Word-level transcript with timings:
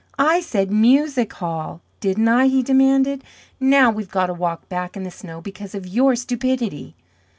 "I 0.17 0.39
said, 0.41 0.71
'Music 0.71 1.31
Hall,' 1.33 1.79
didn't 1.99 2.27
I?" 2.27 2.47
he 2.47 2.63
demanded. 2.63 3.23
"Now 3.59 3.91
we've 3.91 4.09
got 4.09 4.25
to 4.25 4.33
walk 4.33 4.67
back 4.67 4.97
in 4.97 5.03
the 5.03 5.11
snow 5.11 5.41
because 5.41 5.75
of 5.75 5.85
your 5.85 6.15
stupidity!" 6.15 6.95